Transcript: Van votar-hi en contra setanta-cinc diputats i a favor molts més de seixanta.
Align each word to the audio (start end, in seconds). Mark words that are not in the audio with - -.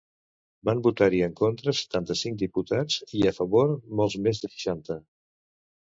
Van 0.69 0.79
votar-hi 0.87 1.19
en 1.27 1.35
contra 1.41 1.75
setanta-cinc 1.81 2.41
diputats 2.45 2.99
i 3.21 3.25
a 3.33 3.37
favor 3.39 3.79
molts 4.01 4.21
més 4.29 4.47
de 4.47 4.55
seixanta. 4.59 5.03